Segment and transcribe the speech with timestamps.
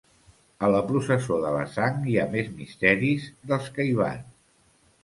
[0.67, 4.27] A la Processó de la Sang hi ha més misteris dels que hi van.